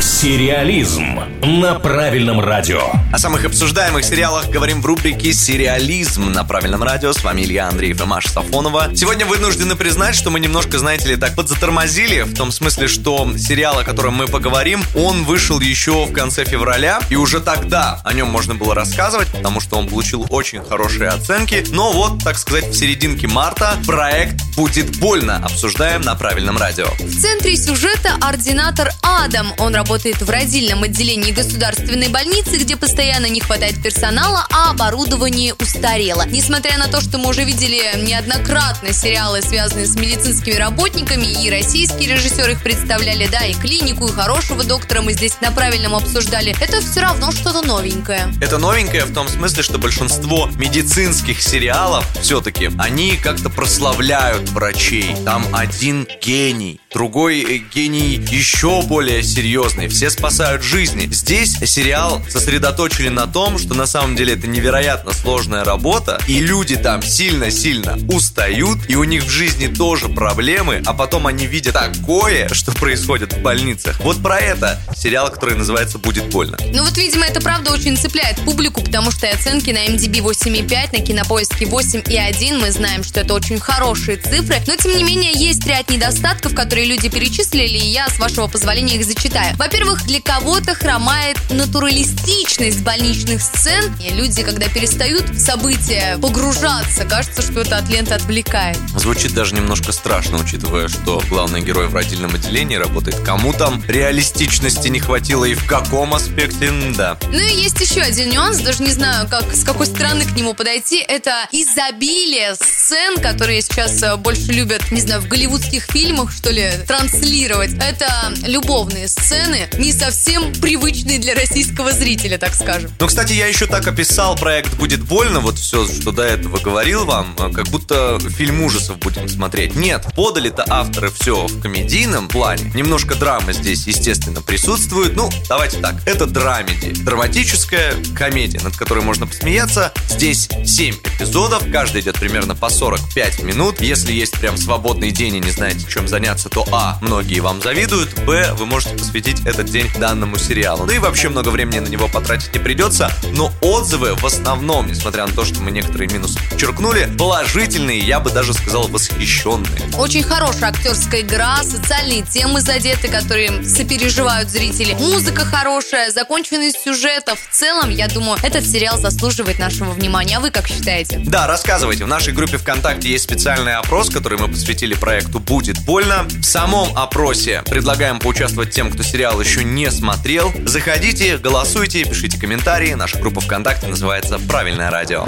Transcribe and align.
Сериализм 0.00 1.20
на 1.42 1.74
правильном 1.74 2.40
радио. 2.40 2.80
О 3.12 3.18
самых 3.18 3.44
обсуждаемых 3.44 4.02
сериалах 4.02 4.48
говорим 4.48 4.80
в 4.80 4.86
рубрике 4.86 5.34
«Сериализм» 5.34 6.32
на 6.32 6.42
правильном 6.42 6.82
радио. 6.82 7.12
С 7.12 7.22
вами 7.22 7.42
Илья 7.42 7.68
Андреев 7.68 8.00
и 8.00 8.04
Маша 8.04 8.30
Сафонова. 8.30 8.96
Сегодня 8.96 9.26
вынуждены 9.26 9.76
признать, 9.76 10.14
что 10.14 10.30
мы 10.30 10.40
немножко, 10.40 10.78
знаете 10.78 11.08
ли, 11.08 11.16
так 11.16 11.34
подзатормозили, 11.34 12.22
в 12.22 12.34
том 12.34 12.50
смысле, 12.50 12.88
что 12.88 13.30
сериал, 13.36 13.78
о 13.78 13.84
котором 13.84 14.14
мы 14.14 14.26
поговорим, 14.26 14.82
он 14.94 15.24
вышел 15.24 15.60
еще 15.60 16.06
в 16.06 16.12
конце 16.12 16.46
февраля, 16.46 17.00
и 17.10 17.16
уже 17.16 17.40
тогда 17.40 18.00
о 18.02 18.14
нем 18.14 18.28
можно 18.28 18.54
было 18.54 18.74
рассказывать, 18.74 19.28
потому 19.28 19.60
что 19.60 19.76
он 19.76 19.86
получил 19.86 20.26
очень 20.30 20.62
хорошие 20.64 21.10
оценки. 21.10 21.62
Но 21.72 21.92
вот, 21.92 22.24
так 22.24 22.38
сказать, 22.38 22.68
в 22.68 22.74
серединке 22.74 23.26
марта 23.26 23.76
проект 23.86 24.36
«Будет 24.56 24.98
больно» 24.98 25.36
обсуждаем 25.44 26.00
на 26.00 26.14
правильном 26.14 26.56
радио. 26.56 26.86
В 26.98 27.20
центре 27.20 27.54
сюжета 27.56 28.16
ординатор 28.20 28.92
Адам. 29.02 29.52
Он 29.58 29.74
работает 29.74 29.89
в 29.90 30.30
родильном 30.30 30.84
отделении 30.84 31.32
государственной 31.32 32.06
больницы, 32.06 32.58
где 32.58 32.76
постоянно 32.76 33.26
не 33.26 33.40
хватает 33.40 33.82
персонала, 33.82 34.46
а 34.48 34.70
оборудование 34.70 35.52
устарело. 35.54 36.24
Несмотря 36.26 36.78
на 36.78 36.86
то, 36.86 37.00
что 37.00 37.18
мы 37.18 37.30
уже 37.30 37.42
видели 37.42 37.82
неоднократно 37.96 38.92
сериалы, 38.92 39.42
связанные 39.42 39.86
с 39.86 39.96
медицинскими 39.96 40.54
работниками, 40.54 41.26
и 41.26 41.50
российские 41.50 42.14
режиссеры 42.14 42.52
их 42.52 42.62
представляли, 42.62 43.26
да, 43.26 43.44
и 43.44 43.52
клинику, 43.52 44.06
и 44.06 44.12
хорошего 44.12 44.62
доктора 44.62 45.02
мы 45.02 45.12
здесь 45.12 45.40
на 45.40 45.50
правильном 45.50 45.96
обсуждали, 45.96 46.54
это 46.60 46.80
все 46.80 47.00
равно 47.00 47.32
что-то 47.32 47.66
новенькое. 47.66 48.32
Это 48.40 48.58
новенькое 48.58 49.06
в 49.06 49.12
том 49.12 49.26
смысле, 49.26 49.64
что 49.64 49.78
большинство 49.78 50.48
медицинских 50.54 51.42
сериалов 51.42 52.06
все-таки, 52.22 52.70
они 52.78 53.16
как-то 53.16 53.50
прославляют 53.50 54.50
врачей. 54.50 55.16
Там 55.24 55.44
один 55.52 56.06
гений, 56.22 56.80
другой 56.92 57.40
э, 57.42 57.58
гений 57.72 58.20
еще 58.30 58.82
более 58.82 59.22
серьезный. 59.22 59.88
Все 59.88 60.10
спасают 60.10 60.62
жизни. 60.62 61.08
Здесь 61.10 61.56
сериал 61.64 62.20
сосредоточили 62.28 63.08
на 63.08 63.26
том, 63.26 63.58
что 63.58 63.74
на 63.74 63.86
самом 63.86 64.16
деле 64.16 64.34
это 64.34 64.46
невероятно 64.46 65.12
сложная 65.12 65.64
работа, 65.64 66.20
и 66.26 66.40
люди 66.40 66.76
там 66.76 67.02
сильно-сильно 67.02 67.98
устают, 68.08 68.78
и 68.88 68.96
у 68.96 69.04
них 69.04 69.24
в 69.24 69.28
жизни 69.28 69.68
тоже 69.68 70.08
проблемы, 70.08 70.82
а 70.84 70.94
потом 70.94 71.26
они 71.26 71.46
видят 71.46 71.74
такое, 71.74 72.48
что 72.52 72.72
происходит 72.72 73.34
в 73.34 73.40
больницах. 73.40 74.00
Вот 74.00 74.22
про 74.22 74.38
это 74.38 74.80
сериал, 74.96 75.30
который 75.30 75.56
называется 75.56 75.98
«Будет 75.98 76.28
больно». 76.30 76.58
Ну 76.72 76.84
вот, 76.84 76.96
видимо, 76.96 77.24
это 77.24 77.40
правда 77.40 77.72
очень 77.72 77.96
цепляет 77.96 78.36
публику, 78.44 78.82
потому 78.82 79.10
что 79.10 79.26
и 79.26 79.30
оценки 79.30 79.70
на 79.70 79.86
MDB 79.86 80.20
8,5, 80.20 80.98
на 80.98 81.04
Кинопоиске 81.04 81.66
8,1. 81.66 82.58
Мы 82.58 82.72
знаем, 82.72 83.04
что 83.04 83.20
это 83.20 83.34
очень 83.34 83.60
хорошие 83.60 84.16
цифры, 84.16 84.56
но 84.66 84.76
тем 84.76 84.96
не 84.96 85.04
менее 85.04 85.32
есть 85.32 85.64
ряд 85.66 85.88
недостатков, 85.90 86.54
которые 86.54 86.79
люди 86.84 87.08
перечислили, 87.08 87.78
и 87.78 87.88
я, 87.88 88.08
с 88.08 88.18
вашего 88.18 88.46
позволения, 88.46 88.96
их 88.96 89.04
зачитаю. 89.04 89.56
Во-первых, 89.56 90.04
для 90.06 90.20
кого-то 90.20 90.74
хромает 90.74 91.38
натуралистичность 91.50 92.82
больничных 92.82 93.42
сцен. 93.42 93.94
И 94.00 94.12
люди, 94.12 94.42
когда 94.42 94.68
перестают 94.68 95.30
в 95.30 95.38
события 95.38 96.18
погружаться, 96.20 97.04
кажется, 97.04 97.42
что 97.42 97.60
это 97.60 97.78
от 97.78 97.88
ленты 97.88 98.14
отвлекает. 98.14 98.78
Звучит 98.96 99.34
даже 99.34 99.54
немножко 99.54 99.92
страшно, 99.92 100.38
учитывая, 100.38 100.88
что 100.88 101.22
главный 101.28 101.60
герой 101.62 101.88
в 101.88 101.94
родильном 101.94 102.34
отделении 102.34 102.76
работает. 102.76 103.16
Кому 103.20 103.52
там 103.52 103.82
реалистичности 103.86 104.88
не 104.88 105.00
хватило 105.00 105.44
и 105.44 105.54
в 105.54 105.66
каком 105.66 106.14
аспекте, 106.14 106.70
да. 106.96 107.18
Ну 107.22 107.38
и 107.38 107.62
есть 107.62 107.80
еще 107.80 108.00
один 108.00 108.30
нюанс, 108.30 108.58
даже 108.58 108.82
не 108.82 108.92
знаю, 108.92 109.28
как, 109.28 109.44
с 109.54 109.64
какой 109.64 109.86
стороны 109.86 110.24
к 110.24 110.36
нему 110.36 110.54
подойти. 110.54 110.98
Это 110.98 111.48
изобилие 111.52 112.54
сцен, 112.90 113.20
которые 113.20 113.62
сейчас 113.62 114.02
э, 114.02 114.16
больше 114.16 114.50
любят, 114.50 114.90
не 114.90 115.00
знаю, 115.00 115.20
в 115.20 115.28
голливудских 115.28 115.84
фильмах, 115.84 116.32
что 116.32 116.50
ли, 116.50 116.72
транслировать. 116.88 117.70
Это 117.74 118.34
любовные 118.42 119.06
сцены, 119.06 119.68
не 119.78 119.92
совсем 119.92 120.52
привычные 120.54 121.20
для 121.20 121.36
российского 121.36 121.92
зрителя, 121.92 122.36
так 122.36 122.52
скажем. 122.52 122.90
Ну, 122.98 123.06
кстати, 123.06 123.32
я 123.32 123.46
еще 123.46 123.66
так 123.66 123.86
описал 123.86 124.34
проект 124.34 124.74
«Будет 124.74 125.04
больно», 125.04 125.38
вот 125.38 125.56
все, 125.56 125.86
что 125.86 126.10
до 126.10 126.24
этого 126.24 126.58
говорил 126.58 127.04
вам, 127.04 127.36
э, 127.38 127.52
как 127.52 127.68
будто 127.68 128.18
фильм 128.28 128.60
ужасов 128.64 128.98
будем 128.98 129.28
смотреть. 129.28 129.76
Нет, 129.76 130.06
подали-то 130.16 130.64
авторы 130.68 131.12
все 131.12 131.46
в 131.46 131.62
комедийном 131.62 132.26
плане. 132.26 132.72
Немножко 132.74 133.14
драмы 133.14 133.52
здесь, 133.52 133.86
естественно, 133.86 134.42
присутствует. 134.42 135.14
Ну, 135.14 135.30
давайте 135.48 135.78
так, 135.78 135.94
это 136.06 136.26
драмеди. 136.26 136.90
Драматическая 137.04 137.94
комедия, 138.16 138.58
над 138.64 138.76
которой 138.76 139.04
можно 139.04 139.28
посмеяться. 139.28 139.92
Здесь 140.08 140.48
7 140.66 140.96
эпизодов, 141.14 141.62
каждый 141.70 142.00
идет 142.00 142.18
примерно 142.18 142.56
по 142.56 142.68
45 142.80 143.42
минут. 143.42 143.82
Если 143.82 144.10
есть 144.10 144.40
прям 144.40 144.56
свободный 144.56 145.10
день 145.10 145.36
и 145.36 145.40
не 145.40 145.50
знаете, 145.50 145.86
чем 145.86 146.08
заняться, 146.08 146.48
то 146.48 146.64
А, 146.72 146.96
многие 147.02 147.40
вам 147.40 147.60
завидуют, 147.60 148.18
Б, 148.24 148.54
вы 148.54 148.64
можете 148.64 148.96
посвятить 148.96 149.44
этот 149.44 149.66
день 149.66 149.86
данному 149.98 150.38
сериалу. 150.38 150.86
Ну 150.86 150.92
и 150.92 150.98
вообще 150.98 151.28
много 151.28 151.50
времени 151.50 151.80
на 151.80 151.88
него 151.88 152.08
потратить 152.08 152.54
не 152.54 152.58
придется, 152.58 153.12
но 153.32 153.52
отзывы 153.60 154.14
в 154.14 154.24
основном, 154.24 154.86
несмотря 154.86 155.26
на 155.26 155.34
то, 155.34 155.44
что 155.44 155.60
мы 155.60 155.72
некоторые 155.72 156.08
минусы 156.08 156.38
подчеркнули, 156.48 157.06
положительные, 157.18 157.98
я 157.98 158.18
бы 158.18 158.30
даже 158.30 158.54
сказал, 158.54 158.88
восхищенные. 158.88 159.68
Очень 159.98 160.22
хорошая 160.22 160.70
актерская 160.70 161.20
игра, 161.20 161.62
социальные 161.62 162.22
темы 162.22 162.62
задеты, 162.62 163.08
которые 163.08 163.62
сопереживают 163.62 164.48
зрители. 164.48 164.94
Музыка 164.94 165.44
хорошая, 165.44 166.12
законченность 166.12 166.82
сюжета. 166.82 167.34
В 167.34 167.54
целом, 167.54 167.90
я 167.90 168.08
думаю, 168.08 168.38
этот 168.42 168.66
сериал 168.66 168.98
заслуживает 168.98 169.58
нашего 169.58 169.90
внимания. 169.90 170.38
А 170.38 170.40
вы 170.40 170.50
как 170.50 170.66
считаете? 170.66 171.20
Да, 171.26 171.46
рассказывайте. 171.46 172.06
В 172.06 172.08
нашей 172.08 172.32
группе 172.32 172.56
ВКонтакте 172.70 173.08
есть 173.08 173.24
специальный 173.24 173.74
опрос, 173.74 174.10
который 174.10 174.38
мы 174.38 174.46
посвятили 174.46 174.94
проекту 174.94 175.40
«Будет 175.40 175.84
больно». 175.84 176.22
В 176.28 176.44
самом 176.44 176.96
опросе 176.96 177.64
предлагаем 177.68 178.20
поучаствовать 178.20 178.70
тем, 178.70 178.92
кто 178.92 179.02
сериал 179.02 179.40
еще 179.40 179.64
не 179.64 179.90
смотрел. 179.90 180.52
Заходите, 180.66 181.36
голосуйте, 181.36 182.04
пишите 182.04 182.38
комментарии. 182.38 182.94
Наша 182.94 183.18
группа 183.18 183.40
ВКонтакте 183.40 183.88
называется 183.88 184.38
«Правильное 184.38 184.88
радио». 184.88 185.26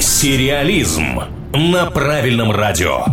Сериализм 0.00 1.20
на 1.52 1.86
правильном 1.92 2.50
радио. 2.50 3.04